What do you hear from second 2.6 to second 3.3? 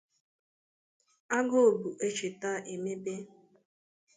ebeme